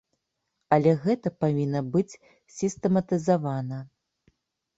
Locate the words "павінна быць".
1.45-2.19